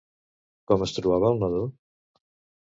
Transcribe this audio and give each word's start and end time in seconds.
Com 0.71 0.85
es 0.85 0.95
trobava 0.99 1.29
el 1.35 1.39
nadó? 1.45 1.61